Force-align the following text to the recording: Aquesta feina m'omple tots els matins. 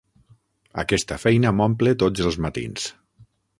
Aquesta 0.83 1.17
feina 1.25 1.53
m'omple 1.59 1.95
tots 2.05 2.25
els 2.31 2.41
matins. 2.47 2.91